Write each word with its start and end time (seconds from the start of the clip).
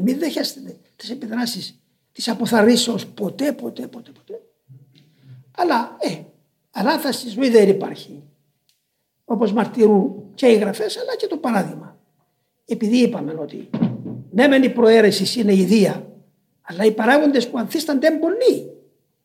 να 0.00 0.06
μην 0.06 0.18
δέχεστε 0.18 0.76
τις 0.96 1.10
επιδράσεις 1.10 1.80
τη 2.12 2.30
αποθαρρήσεω 2.30 2.98
ποτέ, 3.14 3.52
ποτέ, 3.52 3.86
ποτέ, 3.86 4.10
ποτέ. 4.10 4.42
Αλλά, 5.56 5.96
ε, 5.98 6.22
ανάθαση 6.70 7.20
στη 7.20 7.28
ζωή 7.28 7.50
δεν 7.50 7.68
υπάρχει. 7.68 8.22
Όπως 9.24 9.52
μαρτυρούν 9.52 10.30
και 10.34 10.46
οι 10.46 10.54
γραφές, 10.54 10.96
αλλά 10.96 11.16
και 11.16 11.26
το 11.26 11.36
παράδειγμα. 11.36 11.98
Επειδή 12.64 12.96
είπαμε 12.96 13.34
ότι 13.38 13.70
ναι, 14.30 14.48
μεν 14.48 14.62
η 14.62 14.70
προαίρεσης 14.70 15.36
είναι 15.36 15.54
ιδία, 15.54 16.12
αλλά 16.62 16.84
οι 16.84 16.92
παράγοντες 16.92 17.48
που 17.48 17.58
ανθίστανται 17.58 18.06
είναι 18.06 18.18
πολλοί. 18.18 18.72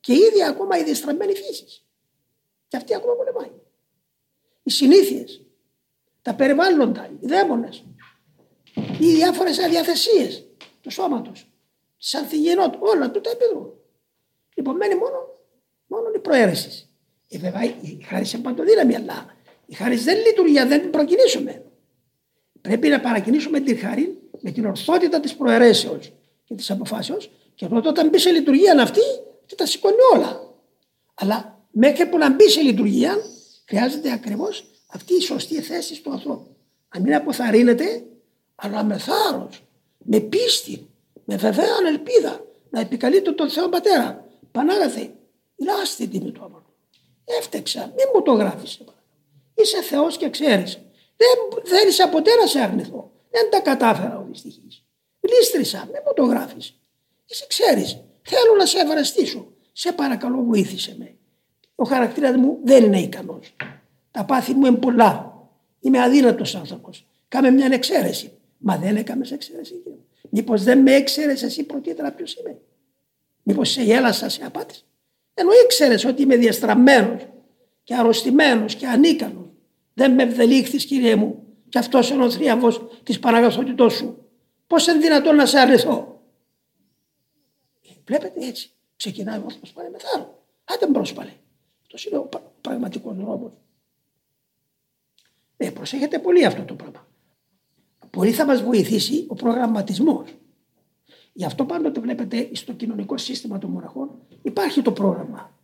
Και 0.00 0.12
ήδη 0.12 0.44
ακόμα 0.48 0.78
η 0.78 0.84
διαστραμμένη 0.84 1.34
φύσης. 1.34 1.86
Και 2.68 2.76
αυτή 2.76 2.94
ακόμα 2.94 3.14
πολεμάει. 3.14 3.50
Οι 4.62 4.70
συνήθειες, 4.70 5.42
τα 6.22 6.34
περιβάλλοντα, 6.34 7.10
οι 7.20 7.26
δαίμονες, 7.26 7.84
οι 8.74 9.14
διάφορες 9.14 9.58
αδιαθεσίες 9.58 10.46
του 10.82 10.90
σώματος, 10.90 11.46
τη 11.98 12.18
ανθυγιεινότητα, 12.18 12.78
όλα 12.80 13.10
του 13.10 13.20
τα 13.20 13.30
επιδρούν. 13.30 13.72
Λοιπόν, 14.54 14.76
μένει 14.76 14.94
μόνο, 14.94 15.16
μόνο 15.86 16.10
η 16.14 16.18
προαίρεσης. 16.18 16.90
Ε, 17.28 17.38
βέβαια, 17.38 17.64
η 17.64 17.98
χάρη 18.08 18.24
σε 18.24 18.38
παντοδύναμη, 18.38 18.94
αλλά 18.96 19.26
η 19.66 19.74
χάρη 19.74 19.96
δεν 19.96 20.18
λειτουργεί 20.26 20.58
αν 20.58 20.68
δεν 20.68 20.80
την 20.80 20.90
προκινήσουμε. 20.90 21.64
Πρέπει 22.60 22.88
να 22.88 23.00
παρακινήσουμε 23.00 23.60
την 23.60 23.78
χάρη 23.78 24.22
με 24.40 24.50
την 24.50 24.66
ορθότητα 24.66 25.20
της 25.20 25.34
προαιρέσεως 25.34 26.12
και 26.44 26.54
της 26.54 26.70
αποφάσεως 26.70 27.30
και 27.54 27.66
τότε 27.66 27.88
όταν 27.88 28.08
μπει 28.08 28.18
σε 28.18 28.30
λειτουργία 28.30 28.82
αυτή, 28.82 29.00
τι 29.46 29.54
τα 29.54 29.66
σηκώνει 29.66 29.96
όλα. 30.14 30.54
Αλλά 31.14 31.66
μέχρι 31.70 32.06
που 32.06 32.18
να 32.18 32.30
μπει 32.30 32.48
σε 32.48 32.60
λειτουργία, 32.60 33.16
χρειάζεται 33.66 34.12
ακριβώς 34.12 34.64
αυτή 34.86 35.14
η 35.14 35.20
σωστή 35.20 35.60
θέση 35.60 36.02
του 36.02 36.10
ανθρώπου. 36.10 36.56
Να 36.94 37.00
μην 37.00 37.14
αποθαρρύνεται, 37.14 38.04
αλλά 38.54 38.84
με 38.84 38.98
θάρρος, 38.98 39.62
με 40.02 40.20
πίστη, 40.20 40.86
με 41.24 41.36
βεβαία 41.36 41.76
ελπίδα 41.88 42.44
να 42.70 42.80
επικαλείται 42.80 43.32
τον 43.32 43.50
Θεό 43.50 43.68
Πατέρα. 43.68 44.28
Πανάγαθε, 44.52 45.14
λάστη 45.56 46.08
τιμή 46.08 46.30
του 46.30 46.44
άμαρτου. 46.44 46.72
Έφτεξα, 47.24 47.80
μην 47.80 48.06
μου 48.14 48.22
το 48.22 48.32
γράφεις. 48.32 48.80
Είσαι 49.54 49.82
Θεός 49.82 50.16
και 50.16 50.30
ξέρεις. 50.30 50.78
Δεν 51.16 51.62
θέλησα 51.64 52.08
ποτέ 52.08 52.34
να 52.34 52.46
σε 52.46 52.60
αρνηθώ. 52.60 53.10
Δεν 53.30 53.50
τα 53.50 53.60
κατάφερα 53.60 54.18
ο 54.18 54.24
δυστυχής. 54.28 54.84
Λίστρισα, 55.20 55.78
μην 55.78 56.02
μου 56.06 56.12
το 56.14 56.24
γράφεις. 56.24 56.74
Εσύ 57.30 57.46
ξέρεις, 57.46 57.98
θέλω 58.22 58.54
να 58.58 58.66
σε 58.66 58.78
ευχαριστήσω. 58.78 59.46
Σε 59.72 59.92
παρακαλώ, 59.92 60.42
βοήθησε 60.42 60.94
με. 60.98 61.16
Ο 61.74 61.84
χαρακτήρας 61.84 62.36
μου 62.36 62.58
δεν 62.64 62.84
είναι 62.84 63.00
ικανός. 63.00 63.56
Τα 64.10 64.24
πάθη 64.24 64.54
μου 64.54 64.66
είναι 64.66 64.76
πολλά. 64.76 65.32
Είμαι 65.80 66.02
αδύνατος 66.02 66.54
άνθρωπος. 66.54 67.06
Κάμε 67.28 67.50
μια 67.50 67.68
εξαίρεση. 67.72 68.32
Μα 68.62 68.76
δεν 68.76 68.96
έκαμες 68.96 69.32
εξαίρεση. 69.32 69.82
Μήπως 70.30 70.62
δεν 70.62 70.78
με 70.78 70.94
έξερε 70.94 71.32
εσύ 71.32 71.64
πρωτήτερα 71.64 72.12
ποιος 72.12 72.34
είμαι. 72.34 72.60
Μήπως 73.42 73.70
σε 73.70 73.82
γέλασα, 73.82 74.28
σε 74.28 74.44
απάτη. 74.44 74.74
Ενώ 75.34 75.50
ήξερες 75.64 76.04
ότι 76.04 76.22
είμαι 76.22 76.36
διαστραμμένος 76.36 77.26
και 77.82 77.94
αρρωστημένος 77.94 78.74
και 78.74 78.86
ανίκανος. 78.86 79.46
Δεν 79.94 80.12
με 80.12 80.22
ευδελίχθης, 80.22 80.84
κύριε 80.84 81.16
μου, 81.16 81.46
και 81.68 81.78
αυτός 81.78 82.10
είναι 82.10 82.24
ο 82.24 82.30
θρίαμβος 82.30 83.00
της 83.02 83.18
παραγωγότητό 83.18 83.88
σου. 83.88 84.26
Πώς 84.66 84.86
είναι 84.86 84.98
δυνατόν 84.98 85.36
να 85.36 85.46
σε 85.46 85.58
αρνηθώ; 85.58 86.12
Βλέπετε 88.04 88.46
έτσι. 88.46 88.70
Ξεκινάει 88.96 89.38
ο 89.38 89.42
άνθρωπος 89.42 89.72
πάλι 89.72 89.90
με 89.90 89.98
θάρρο. 89.98 90.44
Άντε 90.64 90.86
μπρόσπαλε. 90.86 91.32
Αυτός 91.82 92.04
είναι 92.04 92.16
ο 92.16 92.28
πραγματικός 92.60 93.16
δρόμος. 93.16 93.52
Ε, 95.56 95.70
προσέχετε 95.70 96.18
πολύ 96.18 96.44
αυτό 96.44 96.62
το 96.64 96.74
πράγμα. 96.74 97.01
Πολύ 98.16 98.32
θα 98.32 98.46
μας 98.46 98.62
βοηθήσει 98.62 99.24
ο 99.28 99.34
προγραμματισμός. 99.34 100.34
Γι' 101.32 101.44
αυτό 101.44 101.64
πάντοτε 101.64 102.00
βλέπετε 102.00 102.48
στο 102.52 102.72
κοινωνικό 102.72 103.16
σύστημα 103.16 103.58
των 103.58 103.70
μοναχών 103.70 104.10
υπάρχει 104.42 104.82
το 104.82 104.92
πρόγραμμα. 104.92 105.58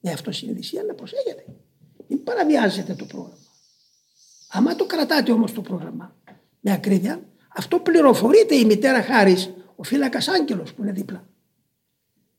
Με 0.00 0.10
αυτοσυνειδησία 0.10 0.82
να 0.82 0.94
προσέχετε. 0.94 1.44
Μην 2.06 2.22
παραβιάζετε 2.22 2.94
το 2.94 3.04
πρόγραμμα. 3.04 3.38
Άμα 4.48 4.76
το 4.76 4.86
κρατάτε 4.86 5.32
όμως 5.32 5.52
το 5.52 5.60
πρόγραμμα 5.60 6.16
με 6.60 6.72
ακρίβεια, 6.72 7.22
αυτό 7.48 7.78
πληροφορείται 7.78 8.54
η 8.54 8.64
μητέρα 8.64 9.02
Χάρης, 9.02 9.50
ο 9.76 9.82
φύλακας 9.82 10.28
Άγγελος 10.28 10.74
που 10.74 10.82
είναι 10.82 10.92
δίπλα. 10.92 11.28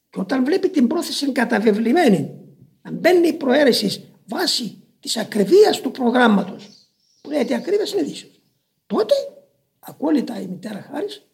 Και 0.09 0.19
όταν 0.19 0.46
βλέπει 0.46 0.69
την 0.69 0.88
πρόθεση 0.88 1.31
καταβεβλημένη, 1.31 2.40
να 2.81 2.92
μπαίνει 2.92 3.28
η 3.28 3.34
προαίρεσης 3.34 4.02
βάσει 4.25 4.84
της 5.00 5.18
ακριβία 5.18 5.72
του 5.81 5.92
προγράμματος, 5.92 6.69
που 7.22 7.30
λέγεται 7.30 7.56
ακρίβεια 7.56 7.86
συνειδήσεως, 7.86 8.42
τότε 8.86 9.13
ακόλυτα 9.86 10.42
η 10.42 10.48
μητέρα 10.48 10.82
Χάρης 10.82 11.28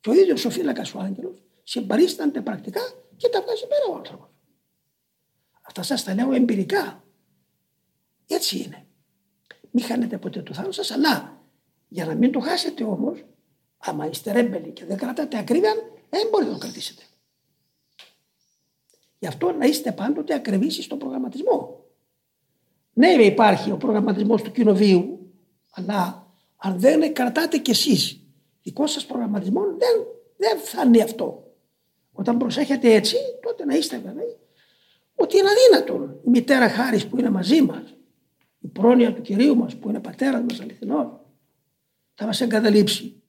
και 0.00 0.10
ο 0.10 0.12
ίδιος 0.12 0.44
ο 0.44 0.50
φύλακας 0.50 0.94
ο 0.94 0.98
Άγγελος 0.98 1.42
συμπαρίστανται 1.62 2.40
πρακτικά 2.40 2.80
και 3.16 3.28
τα 3.28 3.42
βγάζει 3.42 3.66
πέρα 3.66 3.84
ο 3.90 3.96
άνθρωπος. 3.96 4.28
Αυτά 5.60 5.82
σας 5.82 6.04
τα 6.04 6.14
λέω 6.14 6.32
εμπειρικά. 6.32 7.04
Έτσι 8.26 8.58
είναι. 8.58 8.86
Μην 9.70 9.84
χάνετε 9.84 10.18
ποτέ 10.18 10.42
το 10.42 10.54
θάρρος 10.54 10.74
σας, 10.74 10.90
αλλά 10.90 11.42
για 11.88 12.06
να 12.06 12.14
μην 12.14 12.32
το 12.32 12.40
χάσετε 12.40 12.84
όμως, 12.84 13.24
άμα 13.78 14.06
είστε 14.06 14.32
ρέμπελοι 14.32 14.70
και 14.70 14.84
δεν 14.84 14.96
κρατάτε 14.96 15.38
ακρίβεια, 15.38 15.74
δεν 16.10 16.28
μπορείτε 16.30 16.50
να 16.50 16.58
το 16.58 16.64
κρατήσετε. 16.64 17.02
Γι' 19.18 19.26
αυτό 19.26 19.52
να 19.52 19.66
είστε 19.66 19.92
πάντοτε 19.92 20.34
ακριβεί 20.34 20.70
στον 20.70 20.98
προγραμματισμό. 20.98 21.84
Ναι, 22.92 23.08
υπάρχει 23.08 23.70
ο 23.70 23.76
προγραμματισμός 23.76 24.42
του 24.42 24.52
κοινοβίου, 24.52 25.32
αλλά 25.70 26.29
αν 26.62 26.80
δεν 26.80 27.14
κρατάτε 27.14 27.58
κι 27.58 27.70
εσείς 27.70 28.20
δικό 28.62 28.86
σας 28.86 29.06
προγραμματισμό, 29.06 29.60
δεν, 29.60 30.06
δεν 30.36 30.58
φτάνει 30.58 31.02
αυτό. 31.02 31.54
Όταν 32.12 32.38
προσέχετε 32.38 32.94
έτσι, 32.94 33.16
τότε 33.42 33.64
να 33.64 33.74
είστε 33.74 33.98
βέβαιοι 33.98 34.36
ότι 35.14 35.36
είναι 35.38 35.48
αδύνατο 35.48 36.20
η 36.26 36.30
μητέρα 36.30 36.68
χάρης 36.68 37.06
που 37.06 37.18
είναι 37.18 37.30
μαζί 37.30 37.62
μας, 37.62 37.94
η 38.58 38.68
πρόνοια 38.68 39.14
του 39.14 39.22
κυρίου 39.22 39.56
μας 39.56 39.76
που 39.76 39.88
είναι 39.88 40.00
πατέρας 40.00 40.42
μας 40.42 40.60
αληθινός, 40.60 41.20
θα 42.14 42.26
μας 42.26 42.40
εγκαταλείψει 42.40 43.19